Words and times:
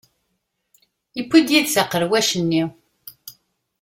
Yewwi-d 1.17 1.47
yid-s 1.53 1.75
aqerwac-nni. 1.81 2.63